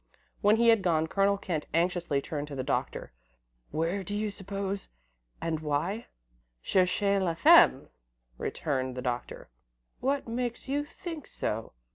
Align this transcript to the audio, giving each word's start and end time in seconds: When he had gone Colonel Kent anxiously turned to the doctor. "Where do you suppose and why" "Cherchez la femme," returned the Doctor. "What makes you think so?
When 0.41 0.55
he 0.55 0.69
had 0.69 0.81
gone 0.81 1.05
Colonel 1.05 1.37
Kent 1.37 1.67
anxiously 1.75 2.23
turned 2.23 2.47
to 2.47 2.55
the 2.55 2.63
doctor. 2.63 3.11
"Where 3.69 4.03
do 4.03 4.15
you 4.15 4.31
suppose 4.31 4.89
and 5.39 5.59
why" 5.59 6.07
"Cherchez 6.63 7.21
la 7.21 7.35
femme," 7.35 7.87
returned 8.39 8.95
the 8.95 9.03
Doctor. 9.03 9.51
"What 9.99 10.27
makes 10.27 10.67
you 10.67 10.85
think 10.85 11.27
so? 11.27 11.73